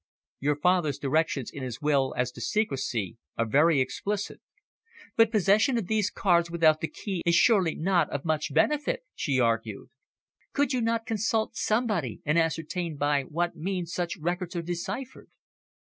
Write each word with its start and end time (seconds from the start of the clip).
"Your 0.39 0.55
father's 0.55 0.97
directions 0.97 1.51
in 1.51 1.61
his 1.61 1.79
will 1.79 2.15
as 2.17 2.31
to 2.31 2.41
secrecy 2.41 3.19
are 3.37 3.45
very 3.47 3.79
explicit." 3.79 4.41
"But 5.15 5.29
possession 5.29 5.77
of 5.77 5.85
these 5.85 6.09
cards 6.09 6.49
without 6.49 6.81
the 6.81 6.87
key 6.87 7.21
is 7.23 7.35
surely 7.35 7.75
not 7.75 8.09
of 8.09 8.25
much 8.25 8.51
benefit," 8.51 9.03
she 9.13 9.39
argued. 9.39 9.91
"Could 10.53 10.73
you 10.73 10.81
not 10.81 11.05
consult 11.05 11.55
somebody, 11.55 12.19
and 12.25 12.39
ascertain 12.39 12.97
by 12.97 13.25
what 13.25 13.55
means 13.55 13.93
such 13.93 14.17
records 14.17 14.55
are 14.55 14.63
deciphered?" 14.63 15.29